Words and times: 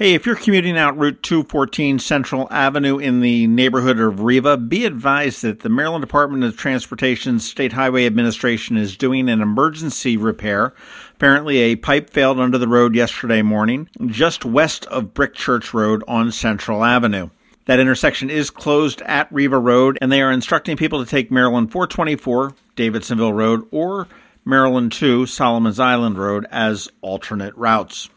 Hey, 0.00 0.14
if 0.14 0.24
you're 0.24 0.34
commuting 0.34 0.78
out 0.78 0.96
Route 0.96 1.22
214 1.22 1.98
Central 1.98 2.48
Avenue 2.50 2.96
in 2.96 3.20
the 3.20 3.46
neighborhood 3.46 4.00
of 4.00 4.20
Riva, 4.20 4.56
be 4.56 4.86
advised 4.86 5.42
that 5.42 5.60
the 5.60 5.68
Maryland 5.68 6.00
Department 6.00 6.42
of 6.42 6.56
Transportation's 6.56 7.46
State 7.46 7.74
Highway 7.74 8.06
Administration 8.06 8.78
is 8.78 8.96
doing 8.96 9.28
an 9.28 9.42
emergency 9.42 10.16
repair. 10.16 10.72
Apparently, 11.16 11.58
a 11.58 11.76
pipe 11.76 12.08
failed 12.08 12.40
under 12.40 12.56
the 12.56 12.66
road 12.66 12.94
yesterday 12.94 13.42
morning, 13.42 13.90
just 14.06 14.46
west 14.46 14.86
of 14.86 15.12
Brick 15.12 15.34
Church 15.34 15.74
Road 15.74 16.02
on 16.08 16.32
Central 16.32 16.82
Avenue. 16.82 17.28
That 17.66 17.78
intersection 17.78 18.30
is 18.30 18.48
closed 18.48 19.02
at 19.02 19.30
Riva 19.30 19.58
Road, 19.58 19.98
and 20.00 20.10
they 20.10 20.22
are 20.22 20.32
instructing 20.32 20.78
people 20.78 21.04
to 21.04 21.10
take 21.10 21.30
Maryland 21.30 21.72
424, 21.72 22.54
Davidsonville 22.74 23.34
Road, 23.34 23.68
or 23.70 24.08
Maryland 24.46 24.92
2, 24.92 25.26
Solomon's 25.26 25.78
Island 25.78 26.16
Road 26.16 26.46
as 26.50 26.88
alternate 27.02 27.54
routes. 27.54 28.08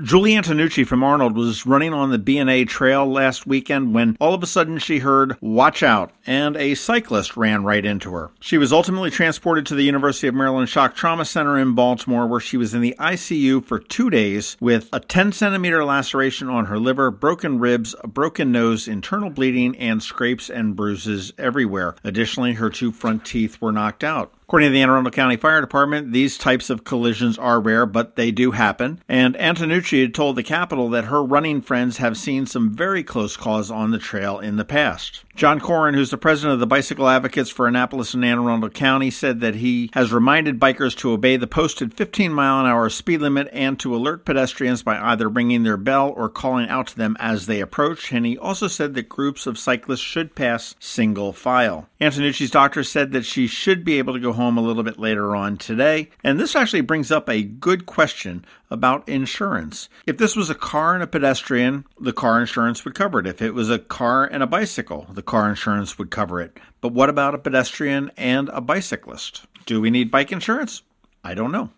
Julie 0.00 0.32
Antonucci 0.32 0.86
from 0.86 1.04
Arnold 1.04 1.36
was 1.36 1.66
running 1.66 1.92
on 1.92 2.10
the 2.10 2.18
B&A 2.18 2.64
trail 2.64 3.04
last 3.04 3.46
weekend 3.46 3.92
when 3.92 4.16
all 4.18 4.32
of 4.32 4.42
a 4.42 4.46
sudden 4.46 4.78
she 4.78 5.00
heard, 5.00 5.36
watch 5.42 5.82
out, 5.82 6.12
and 6.26 6.56
a 6.56 6.74
cyclist 6.74 7.36
ran 7.36 7.62
right 7.62 7.84
into 7.84 8.10
her. 8.14 8.30
She 8.40 8.56
was 8.56 8.72
ultimately 8.72 9.10
transported 9.10 9.66
to 9.66 9.74
the 9.74 9.84
University 9.84 10.28
of 10.28 10.34
Maryland 10.34 10.70
Shock 10.70 10.94
Trauma 10.94 11.26
Center 11.26 11.58
in 11.58 11.74
Baltimore 11.74 12.26
where 12.26 12.40
she 12.40 12.56
was 12.56 12.72
in 12.72 12.80
the 12.80 12.96
ICU 12.98 13.62
for 13.66 13.78
two 13.78 14.08
days 14.08 14.56
with 14.60 14.88
a 14.94 15.00
10 15.00 15.30
centimeter 15.32 15.84
laceration 15.84 16.48
on 16.48 16.66
her 16.66 16.78
liver, 16.78 17.10
broken 17.10 17.58
ribs, 17.58 17.94
a 18.02 18.08
broken 18.08 18.50
nose, 18.50 18.88
internal 18.88 19.28
bleeding, 19.28 19.76
and 19.76 20.02
scrapes 20.02 20.48
and 20.48 20.74
bruises 20.74 21.34
everywhere. 21.36 21.96
Additionally, 22.02 22.54
her 22.54 22.70
two 22.70 22.92
front 22.92 23.26
teeth 23.26 23.60
were 23.60 23.72
knocked 23.72 24.02
out. 24.02 24.32
According 24.52 24.68
to 24.68 24.74
the 24.74 24.82
Anne 24.82 24.90
Arundel 24.90 25.10
County 25.10 25.38
Fire 25.38 25.62
Department, 25.62 26.12
these 26.12 26.36
types 26.36 26.68
of 26.68 26.84
collisions 26.84 27.38
are 27.38 27.58
rare, 27.58 27.86
but 27.86 28.16
they 28.16 28.30
do 28.30 28.50
happen. 28.50 29.00
And 29.08 29.34
Antonucci 29.36 30.02
had 30.02 30.14
told 30.14 30.36
the 30.36 30.42
Capital 30.42 30.90
that 30.90 31.06
her 31.06 31.24
running 31.24 31.62
friends 31.62 31.96
have 31.96 32.18
seen 32.18 32.44
some 32.44 32.68
very 32.74 33.02
close 33.02 33.34
calls 33.34 33.70
on 33.70 33.92
the 33.92 33.98
trail 33.98 34.38
in 34.38 34.56
the 34.56 34.64
past. 34.66 35.24
Jon 35.34 35.58
Korin, 35.60 35.94
who's 35.94 36.10
the 36.10 36.18
president 36.18 36.52
of 36.52 36.60
the 36.60 36.66
Bicycle 36.66 37.08
Advocates 37.08 37.48
for 37.48 37.66
Annapolis 37.66 38.12
and 38.12 38.22
Anne 38.22 38.38
Arundel 38.38 38.68
County, 38.68 39.10
said 39.10 39.40
that 39.40 39.54
he 39.56 39.90
has 39.94 40.12
reminded 40.12 40.60
bikers 40.60 40.94
to 40.98 41.10
obey 41.10 41.38
the 41.38 41.46
posted 41.46 41.94
15 41.94 42.32
mile 42.32 42.60
an 42.60 42.66
hour 42.66 42.90
speed 42.90 43.22
limit 43.22 43.48
and 43.50 43.80
to 43.80 43.96
alert 43.96 44.26
pedestrians 44.26 44.82
by 44.82 44.98
either 45.00 45.30
ringing 45.30 45.62
their 45.62 45.78
bell 45.78 46.12
or 46.14 46.28
calling 46.28 46.68
out 46.68 46.88
to 46.88 46.96
them 46.96 47.16
as 47.18 47.46
they 47.46 47.60
approach. 47.60 48.12
And 48.12 48.26
he 48.26 48.36
also 48.36 48.68
said 48.68 48.92
that 48.94 49.08
groups 49.08 49.46
of 49.46 49.58
cyclists 49.58 50.00
should 50.00 50.34
pass 50.34 50.74
single 50.78 51.32
file. 51.32 51.88
Antonucci's 51.98 52.50
doctor 52.50 52.84
said 52.84 53.12
that 53.12 53.24
she 53.24 53.46
should 53.46 53.84
be 53.84 53.98
able 53.98 54.12
to 54.12 54.20
go 54.20 54.32
home 54.32 54.58
a 54.58 54.62
little 54.62 54.82
bit 54.82 54.98
later 54.98 55.34
on 55.34 55.56
today. 55.56 56.10
And 56.22 56.38
this 56.38 56.54
actually 56.54 56.82
brings 56.82 57.10
up 57.10 57.30
a 57.30 57.42
good 57.42 57.86
question 57.86 58.44
about 58.72 59.08
insurance. 59.08 59.88
If 60.06 60.16
this 60.16 60.34
was 60.34 60.48
a 60.48 60.54
car 60.54 60.94
and 60.94 61.02
a 61.02 61.06
pedestrian, 61.06 61.84
the 62.00 62.12
car 62.12 62.40
insurance 62.40 62.84
would 62.84 62.94
cover 62.94 63.20
it. 63.20 63.26
If 63.26 63.42
it 63.42 63.52
was 63.52 63.70
a 63.70 63.78
car 63.78 64.24
and 64.24 64.42
a 64.42 64.46
bicycle, 64.46 65.06
the 65.12 65.22
car 65.22 65.50
insurance 65.50 65.98
would 65.98 66.10
cover 66.10 66.40
it. 66.40 66.58
But 66.80 66.92
what 66.92 67.10
about 67.10 67.34
a 67.34 67.38
pedestrian 67.38 68.10
and 68.16 68.48
a 68.48 68.60
bicyclist? 68.60 69.46
Do 69.66 69.80
we 69.80 69.90
need 69.90 70.10
bike 70.10 70.32
insurance? 70.32 70.82
I 71.22 71.34
don't 71.34 71.52
know. 71.52 71.70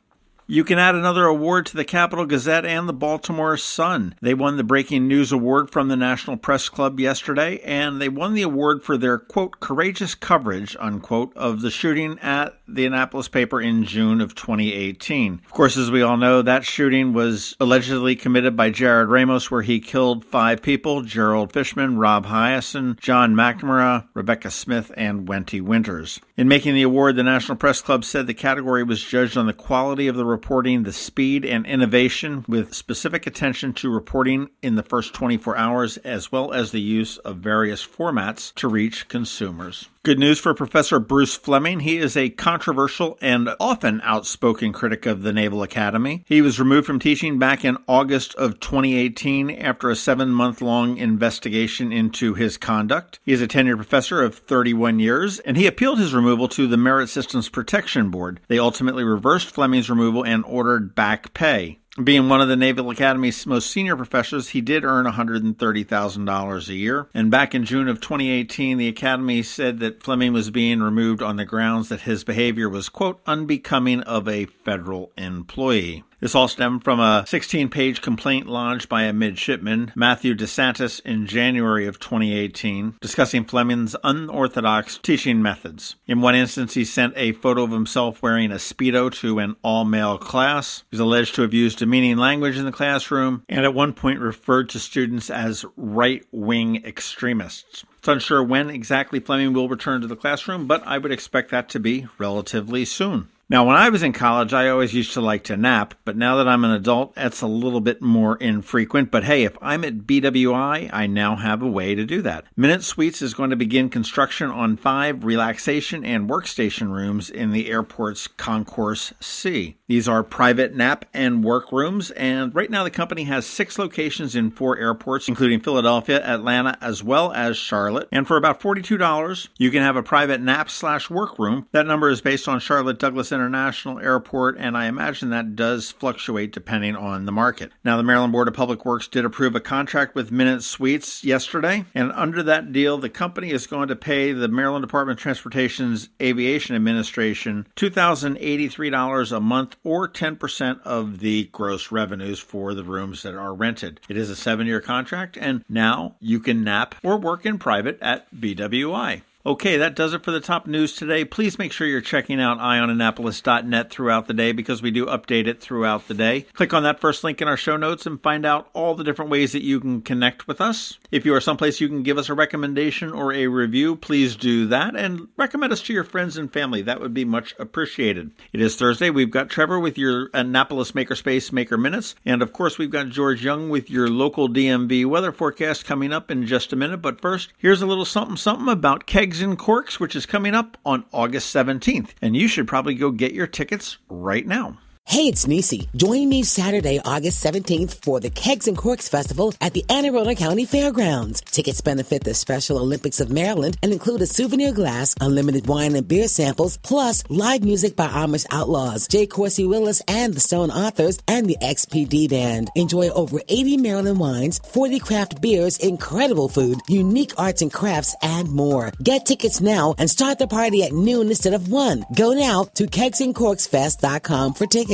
You 0.46 0.62
can 0.62 0.78
add 0.78 0.94
another 0.94 1.24
award 1.24 1.64
to 1.66 1.76
the 1.76 1.86
Capital 1.86 2.26
Gazette 2.26 2.66
and 2.66 2.86
the 2.86 2.92
Baltimore 2.92 3.56
Sun. 3.56 4.14
They 4.20 4.34
won 4.34 4.58
the 4.58 4.62
Breaking 4.62 5.08
News 5.08 5.32
Award 5.32 5.70
from 5.70 5.88
the 5.88 5.96
National 5.96 6.36
Press 6.36 6.68
Club 6.68 7.00
yesterday, 7.00 7.60
and 7.64 7.98
they 7.98 8.10
won 8.10 8.34
the 8.34 8.42
award 8.42 8.82
for 8.82 8.98
their, 8.98 9.16
quote, 9.16 9.58
courageous 9.60 10.14
coverage, 10.14 10.76
unquote, 10.78 11.34
of 11.34 11.62
the 11.62 11.70
shooting 11.70 12.18
at 12.18 12.58
the 12.68 12.84
Annapolis 12.84 13.26
paper 13.26 13.58
in 13.58 13.84
June 13.84 14.20
of 14.20 14.34
2018. 14.34 15.40
Of 15.46 15.50
course, 15.50 15.78
as 15.78 15.90
we 15.90 16.02
all 16.02 16.18
know, 16.18 16.42
that 16.42 16.66
shooting 16.66 17.14
was 17.14 17.56
allegedly 17.58 18.14
committed 18.14 18.54
by 18.54 18.70
Jarrod 18.70 19.08
Ramos, 19.08 19.50
where 19.50 19.62
he 19.62 19.80
killed 19.80 20.26
five 20.26 20.60
people 20.60 21.00
Gerald 21.00 21.54
Fischman, 21.54 21.98
Rob 21.98 22.26
Hiaasen, 22.26 23.00
John 23.00 23.34
McNamara, 23.34 24.08
Rebecca 24.12 24.50
Smith, 24.50 24.92
and 24.94 25.26
Wendi 25.26 25.62
Winters. 25.62 26.20
In 26.36 26.48
making 26.48 26.74
the 26.74 26.82
award, 26.82 27.16
the 27.16 27.22
National 27.22 27.56
Press 27.56 27.80
Club 27.80 28.04
said 28.04 28.26
the 28.26 28.34
category 28.34 28.82
was 28.82 29.02
judged 29.02 29.38
on 29.38 29.46
the 29.46 29.54
quality 29.54 30.06
of 30.06 30.16
the 30.16 30.33
reporting, 30.34 30.82
the 30.82 30.92
speed 30.92 31.44
and 31.44 31.64
innovation, 31.64 32.44
with 32.48 32.74
specific 32.74 33.24
attention 33.24 33.72
to 33.74 33.88
reporting 33.88 34.50
in 34.62 34.74
the 34.74 34.82
first 34.82 35.14
24 35.14 35.56
hours, 35.56 35.96
as 35.98 36.32
well 36.32 36.52
as 36.52 36.72
the 36.72 36.80
use 36.80 37.18
of 37.18 37.36
various 37.36 37.86
formats 37.86 38.52
to 38.56 38.66
reach 38.66 39.08
consumers. 39.08 39.88
Good 40.04 40.18
news 40.18 40.38
for 40.38 40.52
Professor 40.52 40.98
Bruce 40.98 41.34
Fleming. 41.34 41.80
He 41.80 41.96
is 41.96 42.14
a 42.14 42.28
controversial 42.28 43.16
and 43.22 43.48
often 43.58 44.02
outspoken 44.02 44.70
critic 44.70 45.06
of 45.06 45.22
the 45.22 45.32
Naval 45.32 45.62
Academy. 45.62 46.24
He 46.26 46.42
was 46.42 46.60
removed 46.60 46.86
from 46.86 46.98
teaching 46.98 47.38
back 47.38 47.64
in 47.64 47.78
August 47.88 48.34
of 48.34 48.60
2018 48.60 49.50
after 49.50 49.88
a 49.88 49.96
seven 49.96 50.28
month 50.28 50.60
long 50.60 50.98
investigation 50.98 51.90
into 51.90 52.34
his 52.34 52.58
conduct. 52.58 53.18
He 53.24 53.32
is 53.32 53.40
a 53.40 53.48
tenured 53.48 53.76
professor 53.76 54.22
of 54.22 54.34
31 54.34 55.00
years, 55.00 55.38
and 55.38 55.56
he 55.56 55.66
appealed 55.66 55.98
his 55.98 56.12
removal 56.12 56.48
to 56.48 56.66
the 56.66 56.76
Merit 56.76 57.08
Systems 57.08 57.48
Protection 57.48 58.10
Board. 58.10 58.40
They 58.48 58.58
ultimately 58.58 59.04
reversed 59.04 59.52
Fleming's 59.52 59.88
removal 59.88 60.22
and 60.22 60.44
ordered 60.44 60.94
back 60.94 61.32
pay. 61.32 61.78
Being 62.02 62.28
one 62.28 62.40
of 62.40 62.48
the 62.48 62.56
Naval 62.56 62.90
Academy's 62.90 63.46
most 63.46 63.70
senior 63.70 63.94
professors, 63.94 64.48
he 64.48 64.60
did 64.60 64.84
earn 64.84 65.06
$130,000 65.06 66.68
a 66.68 66.74
year. 66.74 67.06
And 67.14 67.30
back 67.30 67.54
in 67.54 67.64
June 67.64 67.86
of 67.86 68.00
2018, 68.00 68.78
the 68.78 68.88
Academy 68.88 69.44
said 69.44 69.78
that 69.78 70.02
Fleming 70.02 70.32
was 70.32 70.50
being 70.50 70.80
removed 70.80 71.22
on 71.22 71.36
the 71.36 71.44
grounds 71.44 71.90
that 71.90 72.00
his 72.00 72.24
behavior 72.24 72.68
was, 72.68 72.88
quote, 72.88 73.20
unbecoming 73.26 74.00
of 74.00 74.26
a 74.26 74.46
federal 74.46 75.12
employee. 75.16 76.02
This 76.20 76.34
all 76.34 76.48
stemmed 76.48 76.84
from 76.84 77.00
a 77.00 77.24
16 77.26 77.68
page 77.68 78.00
complaint 78.00 78.46
lodged 78.46 78.88
by 78.88 79.02
a 79.02 79.12
midshipman, 79.12 79.92
Matthew 79.94 80.34
DeSantis, 80.34 81.00
in 81.04 81.26
January 81.26 81.86
of 81.86 81.98
2018, 81.98 82.96
discussing 83.00 83.44
Fleming's 83.44 83.96
unorthodox 84.04 84.98
teaching 84.98 85.42
methods. 85.42 85.96
In 86.06 86.20
one 86.20 86.34
instance, 86.34 86.74
he 86.74 86.84
sent 86.84 87.14
a 87.16 87.32
photo 87.32 87.64
of 87.64 87.72
himself 87.72 88.22
wearing 88.22 88.52
a 88.52 88.56
Speedo 88.56 89.12
to 89.20 89.38
an 89.38 89.56
all 89.62 89.84
male 89.84 90.18
class. 90.18 90.84
He's 90.90 91.00
alleged 91.00 91.34
to 91.34 91.42
have 91.42 91.54
used 91.54 91.78
demeaning 91.78 92.16
language 92.16 92.56
in 92.56 92.64
the 92.64 92.72
classroom 92.72 93.44
and 93.48 93.64
at 93.64 93.74
one 93.74 93.92
point 93.92 94.20
referred 94.20 94.68
to 94.70 94.78
students 94.78 95.30
as 95.30 95.64
right 95.76 96.24
wing 96.30 96.84
extremists. 96.84 97.84
It's 97.98 98.08
unsure 98.08 98.42
when 98.42 98.68
exactly 98.70 99.18
Fleming 99.18 99.52
will 99.52 99.68
return 99.68 100.02
to 100.02 100.06
the 100.06 100.16
classroom, 100.16 100.66
but 100.66 100.82
I 100.86 100.98
would 100.98 101.12
expect 101.12 101.50
that 101.50 101.68
to 101.70 101.80
be 101.80 102.06
relatively 102.18 102.84
soon. 102.84 103.28
Now, 103.50 103.66
when 103.66 103.76
I 103.76 103.90
was 103.90 104.02
in 104.02 104.14
college, 104.14 104.54
I 104.54 104.70
always 104.70 104.94
used 104.94 105.12
to 105.12 105.20
like 105.20 105.44
to 105.44 105.56
nap, 105.56 105.94
but 106.06 106.16
now 106.16 106.36
that 106.36 106.48
I'm 106.48 106.64
an 106.64 106.70
adult, 106.70 107.14
that's 107.14 107.42
a 107.42 107.46
little 107.46 107.82
bit 107.82 108.00
more 108.00 108.36
infrequent. 108.36 109.10
But 109.10 109.24
hey, 109.24 109.44
if 109.44 109.58
I'm 109.60 109.84
at 109.84 110.06
BWI, 110.06 110.88
I 110.90 111.06
now 111.06 111.36
have 111.36 111.60
a 111.60 111.68
way 111.68 111.94
to 111.94 112.06
do 112.06 112.22
that. 112.22 112.46
Minute 112.56 112.82
Suites 112.84 113.20
is 113.20 113.34
going 113.34 113.50
to 113.50 113.56
begin 113.56 113.90
construction 113.90 114.50
on 114.50 114.78
five 114.78 115.24
relaxation 115.24 116.06
and 116.06 116.28
workstation 116.28 116.90
rooms 116.90 117.28
in 117.28 117.52
the 117.52 117.70
airport's 117.70 118.28
Concourse 118.28 119.12
C. 119.20 119.76
These 119.88 120.08
are 120.08 120.22
private 120.22 120.74
nap 120.74 121.04
and 121.12 121.44
work 121.44 121.70
rooms, 121.70 122.10
and 122.12 122.54
right 122.54 122.70
now 122.70 122.82
the 122.82 122.90
company 122.90 123.24
has 123.24 123.44
six 123.44 123.78
locations 123.78 124.34
in 124.34 124.52
four 124.52 124.78
airports, 124.78 125.28
including 125.28 125.60
Philadelphia, 125.60 126.24
Atlanta, 126.24 126.78
as 126.80 127.04
well 127.04 127.30
as 127.32 127.58
Charlotte. 127.58 128.08
And 128.10 128.26
for 128.26 128.38
about 128.38 128.60
$42, 128.60 129.48
you 129.58 129.70
can 129.70 129.82
have 129.82 129.96
a 129.96 130.02
private 130.02 130.40
nap 130.40 130.70
slash 130.70 131.10
work 131.10 131.38
room. 131.38 131.68
That 131.72 131.86
number 131.86 132.08
is 132.08 132.22
based 132.22 132.48
on 132.48 132.58
Charlotte 132.58 132.98
Douglas 132.98 133.33
International 133.34 133.98
Airport, 133.98 134.56
and 134.58 134.76
I 134.76 134.86
imagine 134.86 135.30
that 135.30 135.56
does 135.56 135.90
fluctuate 135.90 136.52
depending 136.52 136.96
on 136.96 137.26
the 137.26 137.32
market. 137.32 137.72
Now, 137.84 137.96
the 137.96 138.02
Maryland 138.02 138.32
Board 138.32 138.48
of 138.48 138.54
Public 138.54 138.84
Works 138.84 139.08
did 139.08 139.24
approve 139.24 139.54
a 139.54 139.60
contract 139.60 140.14
with 140.14 140.32
Minute 140.32 140.62
Suites 140.62 141.24
yesterday, 141.24 141.84
and 141.94 142.12
under 142.12 142.42
that 142.42 142.72
deal, 142.72 142.98
the 142.98 143.08
company 143.08 143.50
is 143.50 143.66
going 143.66 143.88
to 143.88 143.96
pay 143.96 144.32
the 144.32 144.48
Maryland 144.48 144.82
Department 144.82 145.18
of 145.18 145.22
Transportation's 145.22 146.08
Aviation 146.20 146.74
Administration 146.76 147.66
$2,083 147.76 149.36
a 149.36 149.40
month 149.40 149.76
or 149.84 150.08
10% 150.08 150.80
of 150.82 151.18
the 151.18 151.44
gross 151.52 151.90
revenues 151.92 152.38
for 152.38 152.74
the 152.74 152.84
rooms 152.84 153.22
that 153.22 153.34
are 153.34 153.54
rented. 153.54 154.00
It 154.08 154.16
is 154.16 154.30
a 154.30 154.36
seven 154.36 154.66
year 154.66 154.80
contract, 154.80 155.36
and 155.36 155.64
now 155.68 156.16
you 156.20 156.40
can 156.40 156.64
nap 156.64 156.94
or 157.02 157.16
work 157.16 157.44
in 157.44 157.58
private 157.58 157.98
at 158.00 158.32
BWI. 158.34 159.22
Okay, 159.46 159.76
that 159.76 159.94
does 159.94 160.14
it 160.14 160.24
for 160.24 160.30
the 160.30 160.40
top 160.40 160.66
news 160.66 160.96
today. 160.96 161.22
Please 161.22 161.58
make 161.58 161.70
sure 161.70 161.86
you're 161.86 162.00
checking 162.00 162.40
out 162.40 162.56
eyeonannapolis.net 162.60 163.90
throughout 163.90 164.26
the 164.26 164.32
day 164.32 164.52
because 164.52 164.80
we 164.80 164.90
do 164.90 165.04
update 165.04 165.46
it 165.46 165.60
throughout 165.60 166.08
the 166.08 166.14
day. 166.14 166.46
Click 166.54 166.72
on 166.72 166.82
that 166.84 166.98
first 166.98 167.22
link 167.22 167.42
in 167.42 167.48
our 167.48 167.56
show 167.58 167.76
notes 167.76 168.06
and 168.06 168.22
find 168.22 168.46
out 168.46 168.70
all 168.72 168.94
the 168.94 169.04
different 169.04 169.30
ways 169.30 169.52
that 169.52 169.62
you 169.62 169.80
can 169.80 170.00
connect 170.00 170.48
with 170.48 170.62
us. 170.62 170.98
If 171.10 171.26
you 171.26 171.34
are 171.34 171.42
someplace 171.42 171.78
you 171.78 171.88
can 171.88 172.02
give 172.02 172.16
us 172.16 172.30
a 172.30 172.34
recommendation 172.34 173.12
or 173.12 173.34
a 173.34 173.48
review, 173.48 173.96
please 173.96 174.34
do 174.34 174.66
that 174.68 174.96
and 174.96 175.28
recommend 175.36 175.74
us 175.74 175.82
to 175.82 175.92
your 175.92 176.04
friends 176.04 176.38
and 176.38 176.50
family. 176.50 176.80
That 176.80 177.02
would 177.02 177.12
be 177.12 177.26
much 177.26 177.54
appreciated. 177.58 178.30
It 178.54 178.62
is 178.62 178.76
Thursday. 178.76 179.10
We've 179.10 179.30
got 179.30 179.50
Trevor 179.50 179.78
with 179.78 179.98
your 179.98 180.30
Annapolis 180.32 180.92
Makerspace 180.92 181.52
Maker 181.52 181.76
Minutes. 181.76 182.14
And 182.24 182.40
of 182.40 182.54
course, 182.54 182.78
we've 182.78 182.88
got 182.88 183.10
George 183.10 183.44
Young 183.44 183.68
with 183.68 183.90
your 183.90 184.08
local 184.08 184.48
DMV 184.48 185.04
weather 185.04 185.32
forecast 185.32 185.84
coming 185.84 186.14
up 186.14 186.30
in 186.30 186.46
just 186.46 186.72
a 186.72 186.76
minute. 186.76 187.02
But 187.02 187.20
first, 187.20 187.52
here's 187.58 187.82
a 187.82 187.86
little 187.86 188.06
something 188.06 188.38
something 188.38 188.70
about 188.70 189.04
kegs 189.04 189.33
Kegs 189.34 189.42
and 189.42 189.58
Corks, 189.58 189.98
which 189.98 190.14
is 190.14 190.26
coming 190.26 190.54
up 190.54 190.78
on 190.86 191.06
August 191.12 191.52
17th. 191.52 192.10
And 192.22 192.36
you 192.36 192.46
should 192.46 192.68
probably 192.68 192.94
go 192.94 193.10
get 193.10 193.32
your 193.32 193.48
tickets 193.48 193.98
right 194.08 194.46
now. 194.46 194.78
Hey, 195.06 195.28
it's 195.28 195.46
Nisi. 195.46 195.88
Join 195.94 196.28
me 196.28 196.42
Saturday, 196.42 196.98
August 197.04 197.44
17th 197.44 198.02
for 198.02 198.20
the 198.20 198.30
Kegs 198.30 198.66
and 198.66 198.76
Corks 198.76 199.06
Festival 199.06 199.54
at 199.60 199.72
the 199.72 199.84
Anne 199.88 200.06
Arundel 200.06 200.34
County 200.34 200.64
Fairgrounds. 200.64 201.40
Tickets 201.42 201.82
benefit 201.82 202.24
the 202.24 202.34
Special 202.34 202.78
Olympics 202.78 203.20
of 203.20 203.30
Maryland 203.30 203.76
and 203.82 203.92
include 203.92 204.22
a 204.22 204.26
souvenir 204.26 204.72
glass, 204.72 205.14
unlimited 205.20 205.68
wine 205.68 205.94
and 205.94 206.08
beer 206.08 206.26
samples, 206.26 206.78
plus 206.78 207.22
live 207.28 207.62
music 207.62 207.94
by 207.94 208.08
Amish 208.08 208.46
Outlaws, 208.50 209.06
J. 209.06 209.26
Coursey 209.26 209.68
Willis 209.68 210.02
and 210.08 210.34
the 210.34 210.40
Stone 210.40 210.70
Authors, 210.70 211.18
and 211.28 211.46
the 211.46 211.58
XPD 211.62 212.28
Band. 212.30 212.70
Enjoy 212.74 213.08
over 213.10 213.40
80 213.46 213.76
Maryland 213.76 214.18
wines, 214.18 214.58
40 214.72 214.98
craft 214.98 215.40
beers, 215.40 215.76
incredible 215.78 216.48
food, 216.48 216.80
unique 216.88 217.34
arts 217.38 217.62
and 217.62 217.72
crafts, 217.72 218.16
and 218.22 218.50
more. 218.50 218.90
Get 219.02 219.26
tickets 219.26 219.60
now 219.60 219.94
and 219.98 220.10
start 220.10 220.38
the 220.38 220.48
party 220.48 220.82
at 220.82 220.92
noon 220.92 221.28
instead 221.28 221.54
of 221.54 221.68
1. 221.68 222.06
Go 222.16 222.32
now 222.32 222.64
to 222.74 222.86
kegsandcorksfest.com 222.86 224.54
for 224.54 224.66
tickets 224.66 224.93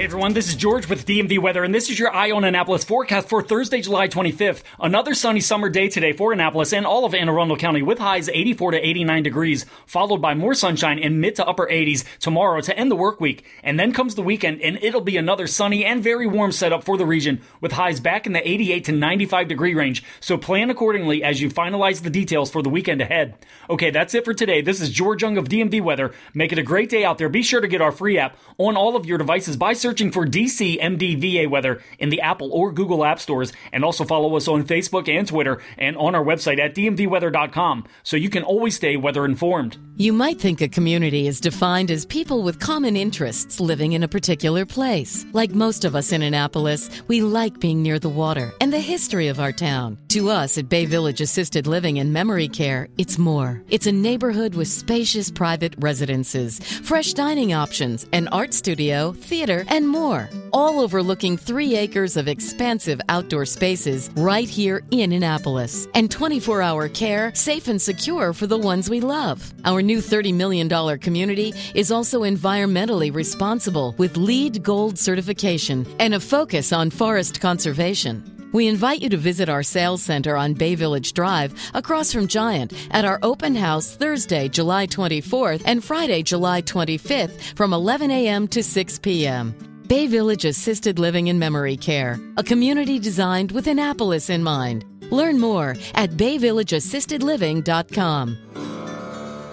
Hey 0.00 0.06
everyone, 0.06 0.32
this 0.32 0.48
is 0.48 0.56
George 0.56 0.88
with 0.88 1.04
DMV 1.04 1.40
Weather, 1.40 1.62
and 1.62 1.74
this 1.74 1.90
is 1.90 1.98
your 1.98 2.10
Eye 2.10 2.30
on 2.30 2.42
Annapolis 2.42 2.84
forecast 2.84 3.28
for 3.28 3.42
Thursday, 3.42 3.82
July 3.82 4.08
25th. 4.08 4.62
Another 4.78 5.12
sunny 5.12 5.40
summer 5.40 5.68
day 5.68 5.90
today 5.90 6.14
for 6.14 6.32
Annapolis 6.32 6.72
and 6.72 6.86
all 6.86 7.04
of 7.04 7.14
Anne 7.14 7.28
Arundel 7.28 7.58
County 7.58 7.82
with 7.82 7.98
highs 7.98 8.30
84 8.30 8.70
to 8.70 8.78
89 8.78 9.22
degrees, 9.22 9.66
followed 9.84 10.22
by 10.22 10.32
more 10.32 10.54
sunshine 10.54 10.98
in 10.98 11.20
mid 11.20 11.34
to 11.36 11.46
upper 11.46 11.66
80s 11.66 12.06
tomorrow 12.18 12.62
to 12.62 12.74
end 12.74 12.90
the 12.90 12.96
work 12.96 13.20
week. 13.20 13.44
And 13.62 13.78
then 13.78 13.92
comes 13.92 14.14
the 14.14 14.22
weekend, 14.22 14.62
and 14.62 14.78
it'll 14.80 15.02
be 15.02 15.18
another 15.18 15.46
sunny 15.46 15.84
and 15.84 16.02
very 16.02 16.26
warm 16.26 16.52
setup 16.52 16.82
for 16.82 16.96
the 16.96 17.04
region 17.04 17.42
with 17.60 17.72
highs 17.72 18.00
back 18.00 18.26
in 18.26 18.32
the 18.32 18.48
88 18.48 18.84
to 18.84 18.92
95 18.92 19.48
degree 19.48 19.74
range. 19.74 20.02
So 20.20 20.38
plan 20.38 20.70
accordingly 20.70 21.22
as 21.22 21.42
you 21.42 21.50
finalize 21.50 22.02
the 22.02 22.08
details 22.08 22.50
for 22.50 22.62
the 22.62 22.70
weekend 22.70 23.02
ahead. 23.02 23.34
Okay, 23.68 23.90
that's 23.90 24.14
it 24.14 24.24
for 24.24 24.32
today. 24.32 24.62
This 24.62 24.80
is 24.80 24.88
George 24.88 25.20
Young 25.20 25.36
of 25.36 25.50
DMV 25.50 25.82
Weather. 25.82 26.14
Make 26.32 26.52
it 26.52 26.58
a 26.58 26.62
great 26.62 26.88
day 26.88 27.04
out 27.04 27.18
there. 27.18 27.28
Be 27.28 27.42
sure 27.42 27.60
to 27.60 27.68
get 27.68 27.82
our 27.82 27.92
free 27.92 28.16
app 28.16 28.38
on 28.56 28.78
all 28.78 28.96
of 28.96 29.04
your 29.04 29.18
devices 29.18 29.58
by 29.58 29.74
searching 29.74 29.89
searching 29.90 30.12
for 30.12 30.24
DC 30.24 30.80
MDVA 30.80 31.50
weather 31.50 31.82
in 31.98 32.10
the 32.10 32.20
Apple 32.20 32.52
or 32.52 32.70
Google 32.70 33.04
App 33.04 33.18
Stores, 33.18 33.52
and 33.72 33.84
also 33.84 34.04
follow 34.04 34.36
us 34.36 34.46
on 34.46 34.62
Facebook 34.62 35.08
and 35.08 35.26
Twitter 35.26 35.60
and 35.78 35.96
on 35.96 36.14
our 36.14 36.22
website 36.22 36.60
at 36.60 36.76
dmvweather.com 36.76 37.84
so 38.04 38.16
you 38.16 38.30
can 38.30 38.44
always 38.44 38.76
stay 38.76 38.96
weather 38.96 39.24
informed. 39.24 39.78
You 39.96 40.12
might 40.12 40.40
think 40.40 40.60
a 40.60 40.68
community 40.68 41.26
is 41.26 41.40
defined 41.40 41.90
as 41.90 42.06
people 42.06 42.42
with 42.44 42.60
common 42.60 42.96
interests 42.96 43.58
living 43.58 43.92
in 43.92 44.04
a 44.04 44.08
particular 44.08 44.64
place. 44.64 45.26
Like 45.32 45.50
most 45.50 45.84
of 45.84 45.96
us 45.96 46.12
in 46.12 46.22
Annapolis, 46.22 46.88
we 47.08 47.20
like 47.20 47.58
being 47.58 47.82
near 47.82 47.98
the 47.98 48.08
water 48.08 48.52
and 48.60 48.72
the 48.72 48.78
history 48.78 49.26
of 49.26 49.40
our 49.40 49.52
town. 49.52 49.98
To 50.10 50.30
us 50.30 50.56
at 50.56 50.68
Bay 50.68 50.86
Village 50.86 51.20
Assisted 51.20 51.66
Living 51.66 51.98
and 51.98 52.12
Memory 52.12 52.48
Care, 52.48 52.88
it's 52.96 53.18
more. 53.18 53.60
It's 53.68 53.86
a 53.86 53.92
neighborhood 53.92 54.54
with 54.54 54.68
spacious 54.68 55.30
private 55.30 55.74
residences, 55.78 56.60
fresh 56.60 57.12
dining 57.12 57.52
options, 57.52 58.06
an 58.12 58.28
art 58.28 58.54
studio, 58.54 59.12
theater, 59.12 59.64
and 59.70 59.88
more, 59.88 60.28
all 60.52 60.80
overlooking 60.80 61.36
three 61.36 61.76
acres 61.76 62.16
of 62.16 62.28
expansive 62.28 63.00
outdoor 63.08 63.46
spaces 63.46 64.10
right 64.16 64.48
here 64.48 64.82
in 64.90 65.12
Annapolis. 65.12 65.88
And 65.94 66.10
24 66.10 66.60
hour 66.60 66.88
care, 66.88 67.32
safe 67.34 67.68
and 67.68 67.80
secure 67.80 68.32
for 68.32 68.46
the 68.46 68.58
ones 68.58 68.90
we 68.90 69.00
love. 69.00 69.54
Our 69.64 69.80
new 69.82 69.98
$30 69.98 70.34
million 70.34 70.98
community 70.98 71.54
is 71.74 71.90
also 71.90 72.22
environmentally 72.22 73.14
responsible 73.14 73.94
with 73.96 74.16
LEED 74.16 74.62
Gold 74.62 74.98
certification 74.98 75.86
and 75.98 76.14
a 76.14 76.20
focus 76.20 76.72
on 76.72 76.90
forest 76.90 77.40
conservation. 77.40 78.39
We 78.52 78.66
invite 78.66 79.00
you 79.00 79.08
to 79.10 79.16
visit 79.16 79.48
our 79.48 79.62
sales 79.62 80.02
center 80.02 80.36
on 80.36 80.54
Bay 80.54 80.74
Village 80.74 81.12
Drive 81.12 81.54
across 81.72 82.12
from 82.12 82.26
Giant 82.26 82.72
at 82.90 83.04
our 83.04 83.18
open 83.22 83.54
house 83.54 83.94
Thursday, 83.94 84.48
July 84.48 84.86
24th 84.86 85.62
and 85.64 85.84
Friday, 85.84 86.22
July 86.22 86.62
25th 86.62 87.56
from 87.56 87.72
11 87.72 88.10
a.m. 88.10 88.48
to 88.48 88.62
6 88.62 88.98
p.m. 88.98 89.54
Bay 89.86 90.06
Village 90.06 90.44
Assisted 90.44 90.98
Living 90.98 91.28
and 91.28 91.38
Memory 91.38 91.76
Care, 91.76 92.18
a 92.36 92.42
community 92.42 92.98
designed 92.98 93.52
with 93.52 93.66
Annapolis 93.66 94.30
in 94.30 94.42
mind. 94.42 94.84
Learn 95.10 95.40
more 95.40 95.76
at 95.94 96.10
bayvillageassistedliving.com. 96.10 98.36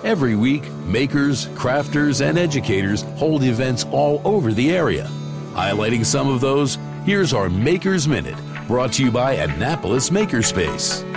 Every 0.03 0.35
week, 0.35 0.69
makers, 0.85 1.47
crafters, 1.47 2.27
and 2.27 2.37
educators 2.37 3.01
hold 3.01 3.43
events 3.43 3.83
all 3.91 4.21
over 4.23 4.53
the 4.53 4.71
area. 4.71 5.09
Highlighting 5.53 6.05
some 6.05 6.29
of 6.29 6.39
those, 6.39 6.77
here's 7.03 7.33
our 7.33 7.49
Makers 7.49 8.07
Minute, 8.07 8.37
brought 8.67 8.91
to 8.93 9.03
you 9.03 9.09
by 9.09 9.33
Annapolis 9.33 10.09
Makerspace. 10.09 11.16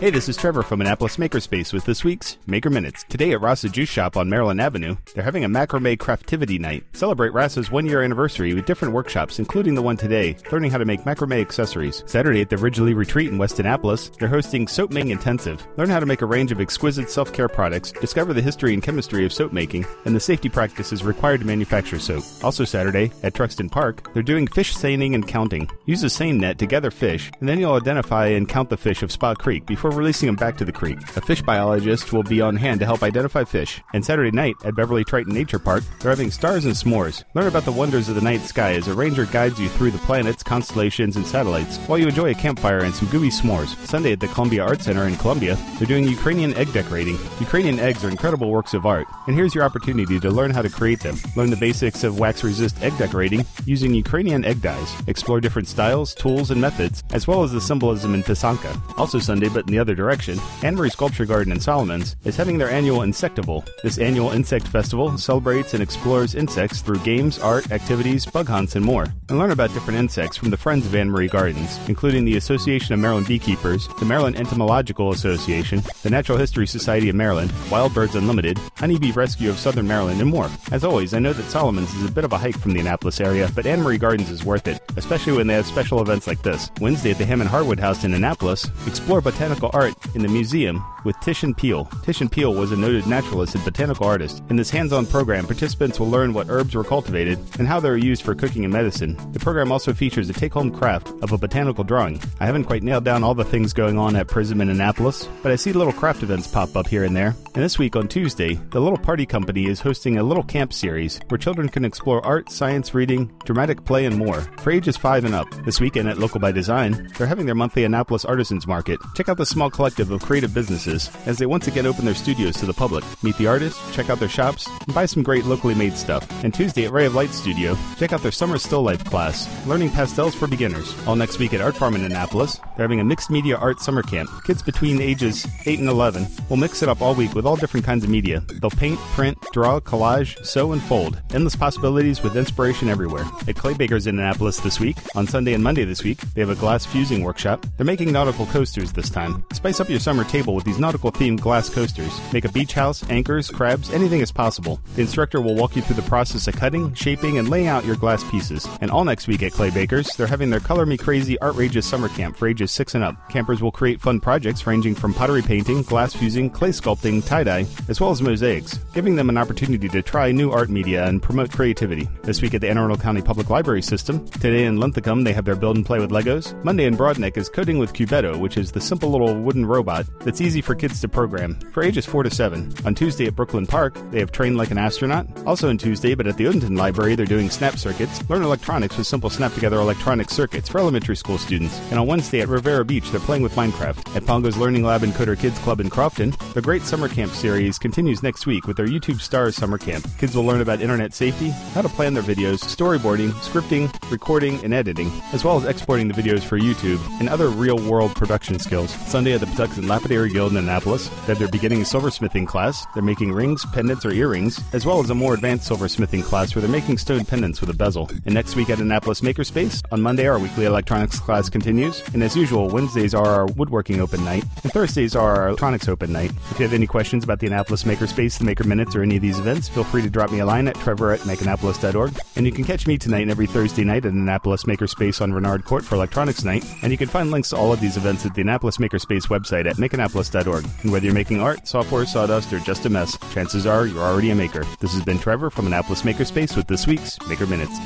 Hey, 0.00 0.08
this 0.08 0.30
is 0.30 0.36
Trevor 0.38 0.62
from 0.62 0.80
Annapolis 0.80 1.18
Makerspace 1.18 1.74
with 1.74 1.84
this 1.84 2.04
week's 2.04 2.38
Maker 2.46 2.70
Minutes. 2.70 3.04
Today 3.10 3.32
at 3.32 3.42
Rasa 3.42 3.68
Juice 3.68 3.90
Shop 3.90 4.16
on 4.16 4.30
Maryland 4.30 4.58
Avenue, 4.58 4.96
they're 5.14 5.22
having 5.22 5.44
a 5.44 5.48
macrame 5.48 5.98
craftivity 5.98 6.58
night. 6.58 6.84
Celebrate 6.94 7.34
Rasa's 7.34 7.70
one 7.70 7.84
year 7.84 8.02
anniversary 8.02 8.54
with 8.54 8.64
different 8.64 8.94
workshops, 8.94 9.38
including 9.38 9.74
the 9.74 9.82
one 9.82 9.98
today, 9.98 10.38
learning 10.50 10.70
how 10.70 10.78
to 10.78 10.86
make 10.86 11.02
macrame 11.02 11.38
accessories. 11.38 12.02
Saturday 12.06 12.40
at 12.40 12.48
the 12.48 12.56
Ridgely 12.56 12.94
Retreat 12.94 13.28
in 13.28 13.36
West 13.36 13.60
Annapolis, 13.60 14.08
they're 14.18 14.26
hosting 14.26 14.66
Soap 14.66 14.90
Making 14.90 15.10
Intensive. 15.10 15.66
Learn 15.76 15.90
how 15.90 16.00
to 16.00 16.06
make 16.06 16.22
a 16.22 16.26
range 16.26 16.50
of 16.50 16.62
exquisite 16.62 17.10
self 17.10 17.30
care 17.34 17.48
products, 17.48 17.92
discover 17.92 18.32
the 18.32 18.40
history 18.40 18.72
and 18.72 18.82
chemistry 18.82 19.26
of 19.26 19.34
soap 19.34 19.52
making, 19.52 19.84
and 20.06 20.16
the 20.16 20.20
safety 20.20 20.48
practices 20.48 21.04
required 21.04 21.40
to 21.40 21.46
manufacture 21.46 21.98
soap. 21.98 22.24
Also 22.42 22.64
Saturday 22.64 23.12
at 23.22 23.34
Truxtun 23.34 23.70
Park, 23.70 24.14
they're 24.14 24.22
doing 24.22 24.46
fish 24.46 24.74
seining 24.74 25.14
and 25.14 25.28
counting. 25.28 25.68
Use 25.84 26.02
a 26.04 26.08
seine 26.08 26.38
net 26.38 26.56
to 26.56 26.64
gather 26.64 26.90
fish, 26.90 27.30
and 27.40 27.46
then 27.46 27.60
you'll 27.60 27.74
identify 27.74 28.28
and 28.28 28.48
count 28.48 28.70
the 28.70 28.78
fish 28.78 29.02
of 29.02 29.12
Spa 29.12 29.34
Creek 29.34 29.66
before 29.66 29.89
before 29.90 30.00
releasing 30.00 30.26
them 30.26 30.36
back 30.36 30.56
to 30.56 30.64
the 30.64 30.72
creek. 30.72 31.00
A 31.16 31.20
fish 31.20 31.42
biologist 31.42 32.12
will 32.12 32.22
be 32.22 32.40
on 32.40 32.54
hand 32.56 32.78
to 32.80 32.86
help 32.86 33.02
identify 33.02 33.42
fish. 33.42 33.80
And 33.92 34.04
Saturday 34.04 34.30
night 34.30 34.54
at 34.64 34.76
Beverly 34.76 35.04
Triton 35.04 35.34
Nature 35.34 35.58
Park, 35.58 35.82
they're 35.98 36.10
having 36.10 36.30
stars 36.30 36.64
and 36.64 36.74
s'mores. 36.74 37.24
Learn 37.34 37.48
about 37.48 37.64
the 37.64 37.72
wonders 37.72 38.08
of 38.08 38.14
the 38.14 38.20
night 38.20 38.42
sky 38.42 38.74
as 38.74 38.86
a 38.86 38.94
ranger 38.94 39.26
guides 39.26 39.58
you 39.58 39.68
through 39.68 39.90
the 39.90 39.98
planets, 39.98 40.44
constellations, 40.44 41.16
and 41.16 41.26
satellites 41.26 41.78
while 41.88 41.98
you 41.98 42.06
enjoy 42.06 42.30
a 42.30 42.34
campfire 42.34 42.84
and 42.84 42.94
some 42.94 43.08
gooey 43.08 43.30
s'mores. 43.30 43.74
Sunday 43.84 44.12
at 44.12 44.20
the 44.20 44.28
Columbia 44.28 44.62
Art 44.62 44.80
Center 44.80 45.08
in 45.08 45.16
Columbia, 45.16 45.58
they're 45.78 45.88
doing 45.88 46.04
Ukrainian 46.04 46.54
egg 46.54 46.72
decorating. 46.72 47.18
Ukrainian 47.40 47.80
eggs 47.80 48.04
are 48.04 48.10
incredible 48.10 48.50
works 48.50 48.74
of 48.74 48.86
art, 48.86 49.08
and 49.26 49.34
here's 49.34 49.54
your 49.54 49.64
opportunity 49.64 50.20
to 50.20 50.30
learn 50.30 50.52
how 50.52 50.62
to 50.62 50.70
create 50.70 51.00
them. 51.00 51.16
Learn 51.34 51.50
the 51.50 51.56
basics 51.56 52.04
of 52.04 52.18
wax 52.18 52.44
resist 52.44 52.80
egg 52.80 52.96
decorating 52.96 53.44
using 53.66 53.92
Ukrainian 53.92 54.44
egg 54.44 54.62
dyes. 54.62 54.94
Explore 55.08 55.40
different 55.40 55.66
styles, 55.66 56.14
tools, 56.14 56.52
and 56.52 56.60
methods, 56.60 57.02
as 57.10 57.26
well 57.26 57.42
as 57.42 57.50
the 57.50 57.60
symbolism 57.60 58.14
in 58.14 58.22
Pysanka. 58.22 58.72
Also 58.96 59.18
Sunday, 59.18 59.48
but 59.48 59.66
in 59.66 59.72
the 59.72 59.79
other 59.80 59.94
direction, 59.94 60.38
Marie 60.62 60.90
Sculpture 60.90 61.26
Garden 61.26 61.52
in 61.52 61.60
Solomons 61.60 62.16
is 62.24 62.36
having 62.36 62.58
their 62.58 62.70
annual 62.70 63.00
Insectival. 63.00 63.68
This 63.82 63.98
annual 63.98 64.30
insect 64.30 64.68
festival 64.68 65.18
celebrates 65.18 65.74
and 65.74 65.82
explores 65.82 66.34
insects 66.34 66.80
through 66.80 67.00
games, 67.00 67.38
art, 67.38 67.70
activities, 67.72 68.24
bug 68.24 68.48
hunts, 68.48 68.76
and 68.76 68.84
more. 68.84 69.06
And 69.28 69.38
learn 69.38 69.50
about 69.50 69.72
different 69.72 69.98
insects 69.98 70.36
from 70.36 70.50
the 70.50 70.56
Friends 70.56 70.86
of 70.86 70.92
Annmarie 70.92 71.30
Gardens, 71.30 71.78
including 71.88 72.24
the 72.24 72.36
Association 72.36 72.94
of 72.94 73.00
Maryland 73.00 73.26
Beekeepers, 73.26 73.88
the 73.98 74.04
Maryland 74.04 74.36
Entomological 74.36 75.10
Association, 75.10 75.82
the 76.02 76.10
Natural 76.10 76.38
History 76.38 76.66
Society 76.66 77.08
of 77.08 77.16
Maryland, 77.16 77.52
Wild 77.70 77.94
Birds 77.94 78.14
Unlimited, 78.14 78.58
Honeybee 78.76 79.12
Rescue 79.12 79.50
of 79.50 79.58
Southern 79.58 79.88
Maryland, 79.88 80.20
and 80.20 80.30
more. 80.30 80.50
As 80.70 80.84
always, 80.84 81.14
I 81.14 81.18
know 81.18 81.32
that 81.32 81.50
Solomons 81.50 81.92
is 81.94 82.08
a 82.08 82.12
bit 82.12 82.24
of 82.24 82.32
a 82.32 82.38
hike 82.38 82.58
from 82.58 82.72
the 82.72 82.80
Annapolis 82.80 83.20
area, 83.20 83.50
but 83.54 83.66
Marie 83.66 83.98
Gardens 83.98 84.30
is 84.30 84.44
worth 84.44 84.68
it, 84.68 84.80
especially 84.96 85.32
when 85.32 85.46
they 85.46 85.54
have 85.54 85.66
special 85.66 86.00
events 86.00 86.26
like 86.26 86.42
this. 86.42 86.70
Wednesday 86.80 87.12
at 87.12 87.18
the 87.18 87.24
Hammond 87.24 87.50
Harwood 87.50 87.80
House 87.80 88.04
in 88.04 88.14
Annapolis, 88.14 88.68
explore 88.86 89.20
botanical 89.20 89.69
art 89.72 89.94
in 90.14 90.22
the 90.22 90.28
museum 90.28 90.84
with 91.04 91.18
Titian 91.20 91.54
Peale. 91.54 91.84
Titian 92.02 92.28
Peale 92.28 92.54
was 92.54 92.72
a 92.72 92.76
noted 92.76 93.06
naturalist 93.06 93.54
and 93.54 93.64
botanical 93.64 94.06
artist. 94.06 94.42
In 94.50 94.56
this 94.56 94.70
hands 94.70 94.92
on 94.92 95.06
program, 95.06 95.46
participants 95.46 95.98
will 95.98 96.10
learn 96.10 96.32
what 96.32 96.48
herbs 96.50 96.74
were 96.74 96.84
cultivated 96.84 97.38
and 97.58 97.66
how 97.66 97.80
they 97.80 97.88
are 97.88 97.96
used 97.96 98.22
for 98.22 98.34
cooking 98.34 98.64
and 98.64 98.72
medicine. 98.72 99.16
The 99.32 99.38
program 99.38 99.72
also 99.72 99.92
features 99.92 100.28
a 100.28 100.32
take 100.32 100.52
home 100.52 100.70
craft 100.70 101.08
of 101.22 101.32
a 101.32 101.38
botanical 101.38 101.84
drawing. 101.84 102.20
I 102.40 102.46
haven't 102.46 102.64
quite 102.64 102.82
nailed 102.82 103.04
down 103.04 103.24
all 103.24 103.34
the 103.34 103.44
things 103.44 103.72
going 103.72 103.98
on 103.98 104.16
at 104.16 104.28
Prism 104.28 104.60
in 104.60 104.68
Annapolis, 104.68 105.28
but 105.42 105.52
I 105.52 105.56
see 105.56 105.72
little 105.72 105.92
craft 105.92 106.22
events 106.22 106.46
pop 106.46 106.76
up 106.76 106.86
here 106.86 107.04
and 107.04 107.16
there. 107.16 107.34
And 107.54 107.64
this 107.64 107.78
week 107.78 107.96
on 107.96 108.08
Tuesday, 108.08 108.54
the 108.70 108.80
Little 108.80 108.98
Party 108.98 109.26
Company 109.26 109.66
is 109.66 109.80
hosting 109.80 110.18
a 110.18 110.22
little 110.22 110.42
camp 110.42 110.72
series 110.72 111.20
where 111.28 111.38
children 111.38 111.68
can 111.68 111.84
explore 111.84 112.24
art, 112.24 112.50
science, 112.50 112.94
reading, 112.94 113.26
dramatic 113.44 113.84
play, 113.84 114.04
and 114.06 114.16
more 114.16 114.40
for 114.58 114.70
ages 114.70 114.96
5 114.96 115.24
and 115.24 115.34
up. 115.34 115.48
This 115.64 115.80
weekend 115.80 116.08
at 116.08 116.18
Local 116.18 116.40
by 116.40 116.52
Design, 116.52 117.10
they're 117.16 117.26
having 117.26 117.46
their 117.46 117.54
monthly 117.54 117.84
Annapolis 117.84 118.24
Artisans 118.24 118.66
Market. 118.66 118.98
Check 119.14 119.28
out 119.28 119.36
the 119.36 119.46
small 119.46 119.70
collective 119.70 120.10
of 120.10 120.22
creative 120.22 120.54
businesses 120.54 120.89
as 120.90 121.38
they 121.38 121.46
once 121.46 121.68
again 121.68 121.86
open 121.86 122.04
their 122.04 122.14
studios 122.14 122.56
to 122.56 122.66
the 122.66 122.72
public. 122.72 123.04
Meet 123.22 123.36
the 123.38 123.46
artists, 123.46 123.80
check 123.94 124.10
out 124.10 124.18
their 124.18 124.28
shops, 124.28 124.66
and 124.66 124.94
buy 124.94 125.06
some 125.06 125.22
great 125.22 125.44
locally 125.44 125.74
made 125.74 125.94
stuff. 125.94 126.28
And 126.42 126.52
Tuesday 126.52 126.86
at 126.86 126.92
Ray 126.92 127.06
of 127.06 127.14
Light 127.14 127.30
Studio, 127.30 127.76
check 127.96 128.12
out 128.12 128.22
their 128.22 128.32
summer 128.32 128.58
still 128.58 128.82
life 128.82 129.04
class, 129.04 129.48
Learning 129.66 129.90
Pastels 129.90 130.34
for 130.34 130.46
Beginners. 130.46 130.94
All 131.06 131.16
next 131.16 131.38
week 131.38 131.54
at 131.54 131.60
Art 131.60 131.76
Farm 131.76 131.94
in 131.94 132.04
Annapolis, 132.04 132.58
they're 132.76 132.84
having 132.84 133.00
a 133.00 133.04
mixed 133.04 133.30
media 133.30 133.56
art 133.56 133.80
summer 133.80 134.02
camp. 134.02 134.28
Kids 134.44 134.62
between 134.62 135.00
ages 135.00 135.46
8 135.66 135.78
and 135.78 135.88
11 135.88 136.26
will 136.48 136.56
mix 136.56 136.82
it 136.82 136.88
up 136.88 137.00
all 137.00 137.14
week 137.14 137.34
with 137.34 137.46
all 137.46 137.56
different 137.56 137.86
kinds 137.86 138.02
of 138.02 138.10
media. 138.10 138.40
They'll 138.60 138.70
paint, 138.70 138.98
print, 139.14 139.38
draw, 139.52 139.80
collage, 139.80 140.44
sew, 140.44 140.72
and 140.72 140.82
fold. 140.82 141.20
Endless 141.32 141.56
possibilities 141.56 142.22
with 142.22 142.36
inspiration 142.36 142.88
everywhere. 142.88 143.24
At 143.46 143.56
Clay 143.56 143.74
Bakers 143.74 144.06
in 144.06 144.18
Annapolis 144.18 144.58
this 144.58 144.80
week, 144.80 144.96
on 145.14 145.26
Sunday 145.26 145.52
and 145.52 145.62
Monday 145.62 145.84
this 145.84 146.02
week, 146.02 146.20
they 146.34 146.40
have 146.40 146.50
a 146.50 146.54
glass 146.54 146.84
fusing 146.84 147.22
workshop. 147.22 147.64
They're 147.76 147.86
making 147.86 148.12
nautical 148.12 148.46
coasters 148.46 148.92
this 148.92 149.10
time. 149.10 149.44
Spice 149.52 149.80
up 149.80 149.88
your 149.88 150.00
summer 150.00 150.24
table 150.24 150.54
with 150.54 150.64
these 150.64 150.79
nautical 150.80 151.12
themed 151.12 151.40
glass 151.40 151.68
coasters. 151.68 152.18
Make 152.32 152.44
a 152.44 152.52
beach 152.52 152.72
house, 152.72 153.08
anchors, 153.10 153.50
crabs, 153.50 153.90
anything 153.90 154.20
is 154.20 154.32
possible. 154.32 154.80
The 154.94 155.02
instructor 155.02 155.40
will 155.40 155.54
walk 155.54 155.76
you 155.76 155.82
through 155.82 155.96
the 155.96 156.02
process 156.02 156.48
of 156.48 156.56
cutting, 156.56 156.94
shaping, 156.94 157.38
and 157.38 157.48
laying 157.48 157.66
out 157.68 157.84
your 157.84 157.96
glass 157.96 158.28
pieces. 158.30 158.66
And 158.80 158.90
all 158.90 159.04
next 159.04 159.28
week 159.28 159.42
at 159.42 159.52
Clay 159.52 159.70
Bakers, 159.70 160.16
they're 160.16 160.26
having 160.26 160.50
their 160.50 160.60
Color 160.60 160.86
Me 160.86 160.96
Crazy 160.96 161.40
Outrageous 161.42 161.86
Summer 161.86 162.08
Camp 162.08 162.36
for 162.36 162.48
ages 162.48 162.72
6 162.72 162.94
and 162.94 163.04
up. 163.04 163.28
Campers 163.28 163.62
will 163.62 163.70
create 163.70 164.00
fun 164.00 164.20
projects 164.20 164.66
ranging 164.66 164.94
from 164.94 165.14
pottery 165.14 165.42
painting, 165.42 165.82
glass 165.82 166.14
fusing, 166.14 166.50
clay 166.50 166.70
sculpting, 166.70 167.24
tie 167.24 167.44
dye, 167.44 167.66
as 167.88 168.00
well 168.00 168.10
as 168.10 168.22
mosaics, 168.22 168.78
giving 168.94 169.16
them 169.16 169.28
an 169.28 169.38
opportunity 169.38 169.88
to 169.88 170.02
try 170.02 170.32
new 170.32 170.50
art 170.50 170.70
media 170.70 171.06
and 171.06 171.22
promote 171.22 171.50
creativity. 171.52 172.08
This 172.22 172.42
week 172.42 172.54
at 172.54 172.60
the 172.60 172.68
Anne 172.70 172.78
Arundel 172.78 172.96
County 172.96 173.22
Public 173.22 173.50
Library 173.50 173.82
System, 173.82 174.26
today 174.28 174.64
in 174.64 174.80
Linthicum 174.80 175.24
they 175.24 175.32
have 175.32 175.44
their 175.44 175.56
build 175.56 175.76
and 175.76 175.84
play 175.84 175.98
with 175.98 176.10
Legos. 176.10 176.52
Monday 176.64 176.84
in 176.84 176.96
Broadneck 176.96 177.36
is 177.36 177.48
coding 177.48 177.78
with 177.78 177.92
Cubetto, 177.92 178.38
which 178.38 178.56
is 178.56 178.72
the 178.72 178.80
simple 178.80 179.10
little 179.10 179.34
wooden 179.34 179.66
robot 179.66 180.06
that's 180.20 180.40
easy 180.40 180.60
for 180.60 180.69
kids 180.74 181.00
to 181.00 181.08
program 181.08 181.58
for 181.72 181.82
ages 181.82 182.06
4 182.06 182.22
to 182.24 182.30
7. 182.30 182.72
On 182.84 182.94
Tuesday 182.94 183.26
at 183.26 183.36
Brooklyn 183.36 183.66
Park, 183.66 183.96
they 184.10 184.18
have 184.20 184.32
Train 184.32 184.56
Like 184.56 184.70
an 184.70 184.78
Astronaut. 184.78 185.26
Also 185.46 185.68
on 185.68 185.78
Tuesday, 185.78 186.14
but 186.14 186.26
at 186.26 186.36
the 186.36 186.44
Odenton 186.44 186.76
Library, 186.76 187.14
they're 187.14 187.26
doing 187.26 187.50
snap 187.50 187.76
circuits. 187.76 188.28
Learn 188.28 188.42
electronics 188.42 188.96
with 188.96 189.06
simple 189.06 189.30
snap 189.30 189.52
together 189.54 189.76
electronic 189.76 190.30
circuits 190.30 190.68
for 190.68 190.78
elementary 190.78 191.16
school 191.16 191.38
students. 191.38 191.78
And 191.90 191.98
on 191.98 192.06
Wednesday 192.06 192.40
at 192.40 192.48
Riviera 192.48 192.84
Beach, 192.84 193.10
they're 193.10 193.20
playing 193.20 193.42
with 193.42 193.54
Minecraft. 193.54 194.16
At 194.16 194.26
Pongo's 194.26 194.56
Learning 194.56 194.84
Lab 194.84 195.02
and 195.02 195.12
Coder 195.12 195.38
Kids 195.38 195.58
Club 195.60 195.80
in 195.80 195.90
Crofton, 195.90 196.34
the 196.54 196.62
Great 196.62 196.82
Summer 196.82 197.08
Camp 197.08 197.32
series 197.32 197.78
continues 197.78 198.22
next 198.22 198.46
week 198.46 198.66
with 198.66 198.76
their 198.76 198.86
YouTube 198.86 199.20
Stars 199.20 199.56
Summer 199.56 199.78
Camp. 199.78 200.06
Kids 200.18 200.34
will 200.34 200.44
learn 200.44 200.60
about 200.60 200.80
internet 200.80 201.14
safety, 201.14 201.50
how 201.74 201.82
to 201.82 201.88
plan 201.88 202.14
their 202.14 202.22
videos, 202.22 202.60
storyboarding, 202.60 203.30
scripting, 203.40 203.90
recording, 204.10 204.62
and 204.64 204.74
editing, 204.74 205.10
as 205.32 205.44
well 205.44 205.56
as 205.56 205.64
exporting 205.64 206.08
the 206.08 206.14
videos 206.14 206.42
for 206.42 206.58
YouTube 206.58 207.00
and 207.20 207.28
other 207.28 207.48
real 207.48 207.78
world 207.88 208.14
production 208.14 208.58
skills. 208.58 208.90
Sunday 209.06 209.32
at 209.32 209.40
the 209.40 209.46
Patuxent 209.46 209.88
Lapidary 209.88 210.30
Guild 210.30 210.52
Annapolis, 210.60 211.08
that 211.26 211.38
they're 211.38 211.48
beginning 211.48 211.80
silversmithing 211.80 212.46
class. 212.46 212.86
They're 212.94 213.02
making 213.02 213.32
rings, 213.32 213.66
pendants, 213.66 214.06
or 214.06 214.12
earrings, 214.12 214.60
as 214.72 214.86
well 214.86 215.00
as 215.00 215.10
a 215.10 215.14
more 215.14 215.34
advanced 215.34 215.68
silversmithing 215.68 216.22
class 216.22 216.54
where 216.54 216.62
they're 216.62 216.70
making 216.70 216.98
stone 216.98 217.24
pendants 217.24 217.60
with 217.60 217.70
a 217.70 217.74
bezel. 217.74 218.08
And 218.24 218.34
next 218.34 218.54
week 218.54 218.70
at 218.70 218.78
Annapolis 218.78 219.20
Makerspace, 219.20 219.82
on 219.90 220.00
Monday, 220.00 220.28
our 220.28 220.38
weekly 220.38 220.64
electronics 220.64 221.18
class 221.18 221.48
continues. 221.48 222.02
And 222.14 222.22
as 222.22 222.36
usual, 222.36 222.68
Wednesdays 222.68 223.14
are 223.14 223.26
our 223.26 223.46
woodworking 223.46 224.00
open 224.00 224.24
night, 224.24 224.44
and 224.62 224.72
Thursdays 224.72 225.16
are 225.16 225.36
our 225.36 225.48
electronics 225.48 225.88
open 225.88 226.12
night. 226.12 226.30
If 226.50 226.58
you 226.58 226.64
have 226.64 226.74
any 226.74 226.86
questions 226.86 227.24
about 227.24 227.40
the 227.40 227.46
Annapolis 227.46 227.84
Makerspace, 227.84 228.38
the 228.38 228.44
Maker 228.44 228.64
Minutes, 228.64 228.94
or 228.94 229.02
any 229.02 229.16
of 229.16 229.22
these 229.22 229.38
events, 229.38 229.68
feel 229.68 229.84
free 229.84 230.02
to 230.02 230.10
drop 230.10 230.30
me 230.30 230.40
a 230.40 230.46
line 230.46 230.68
at 230.68 230.76
trevor 230.76 231.12
at 231.12 231.20
makeannapolis.org. 231.20 232.18
And 232.36 232.46
you 232.46 232.52
can 232.52 232.64
catch 232.64 232.86
me 232.86 232.98
tonight 232.98 233.22
and 233.22 233.30
every 233.30 233.46
Thursday 233.46 233.84
night 233.84 234.04
at 234.04 234.12
Annapolis 234.12 234.64
Makerspace 234.64 235.20
on 235.20 235.32
Renard 235.32 235.64
Court 235.64 235.84
for 235.84 235.94
Electronics 235.94 236.44
Night. 236.44 236.64
And 236.82 236.92
you 236.92 236.98
can 236.98 237.08
find 237.08 237.30
links 237.30 237.50
to 237.50 237.56
all 237.56 237.72
of 237.72 237.80
these 237.80 237.96
events 237.96 238.26
at 238.26 238.34
the 238.34 238.42
Annapolis 238.42 238.78
Makerspace 238.78 239.28
website 239.28 239.68
at 239.68 239.76
makeannapolis.org. 239.76 240.49
And 240.58 240.92
whether 240.92 241.04
you're 241.04 241.14
making 241.14 241.40
art, 241.40 241.66
software, 241.66 242.06
sawdust, 242.06 242.52
or 242.52 242.58
just 242.60 242.86
a 242.86 242.90
mess, 242.90 243.16
chances 243.32 243.66
are 243.66 243.86
you're 243.86 244.02
already 244.02 244.30
a 244.30 244.34
maker. 244.34 244.64
This 244.80 244.92
has 244.92 245.04
been 245.04 245.18
Trevor 245.18 245.50
from 245.50 245.66
Annapolis 245.66 246.02
Makerspace 246.02 246.56
with 246.56 246.66
this 246.66 246.86
week's 246.86 247.18
Maker 247.28 247.46
Minutes. 247.46 247.78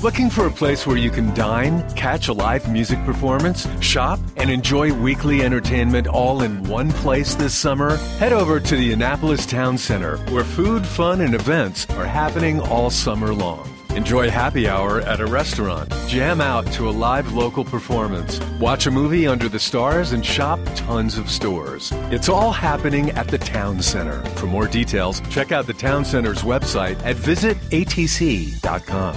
Looking 0.00 0.30
for 0.30 0.46
a 0.46 0.50
place 0.50 0.86
where 0.86 0.96
you 0.96 1.10
can 1.10 1.34
dine, 1.34 1.82
catch 1.96 2.28
a 2.28 2.32
live 2.32 2.70
music 2.70 3.04
performance, 3.04 3.66
shop, 3.82 4.20
and 4.36 4.48
enjoy 4.48 4.92
weekly 4.92 5.42
entertainment 5.42 6.06
all 6.06 6.42
in 6.42 6.62
one 6.64 6.92
place 6.92 7.34
this 7.34 7.52
summer? 7.52 7.96
Head 8.18 8.32
over 8.32 8.60
to 8.60 8.76
the 8.76 8.92
Annapolis 8.92 9.44
Town 9.44 9.76
Center, 9.76 10.18
where 10.32 10.44
food, 10.44 10.86
fun, 10.86 11.20
and 11.20 11.34
events 11.34 11.90
are 11.90 12.06
happening 12.06 12.60
all 12.60 12.90
summer 12.90 13.34
long. 13.34 13.77
Enjoy 13.94 14.30
happy 14.30 14.68
hour 14.68 15.00
at 15.00 15.20
a 15.20 15.26
restaurant, 15.26 15.92
jam 16.06 16.40
out 16.40 16.66
to 16.72 16.88
a 16.88 16.90
live 16.90 17.32
local 17.32 17.64
performance, 17.64 18.38
watch 18.60 18.86
a 18.86 18.90
movie 18.90 19.26
under 19.26 19.48
the 19.48 19.58
stars, 19.58 20.12
and 20.12 20.24
shop 20.24 20.60
tons 20.74 21.16
of 21.18 21.30
stores. 21.30 21.90
It's 22.10 22.28
all 22.28 22.52
happening 22.52 23.10
at 23.12 23.28
the 23.28 23.38
Town 23.38 23.80
Center. 23.82 24.22
For 24.36 24.46
more 24.46 24.68
details, 24.68 25.20
check 25.30 25.52
out 25.52 25.66
the 25.66 25.72
Town 25.72 26.04
Center's 26.04 26.42
website 26.42 27.02
at 27.04 27.16
visitatc.com. 27.16 29.14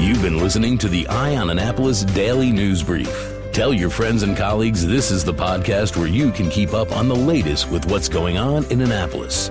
You've 0.00 0.22
been 0.22 0.38
listening 0.38 0.78
to 0.78 0.88
the 0.88 1.06
Eye 1.08 1.36
on 1.36 1.50
Annapolis 1.50 2.02
Daily 2.02 2.50
News 2.50 2.82
Brief. 2.82 3.32
Tell 3.52 3.72
your 3.72 3.90
friends 3.90 4.22
and 4.22 4.36
colleagues 4.36 4.84
this 4.84 5.10
is 5.10 5.22
the 5.22 5.34
podcast 5.34 5.96
where 5.96 6.08
you 6.08 6.32
can 6.32 6.48
keep 6.48 6.72
up 6.72 6.90
on 6.90 7.06
the 7.08 7.14
latest 7.14 7.70
with 7.70 7.88
what's 7.90 8.08
going 8.08 8.38
on 8.38 8.64
in 8.64 8.80
Annapolis. 8.80 9.50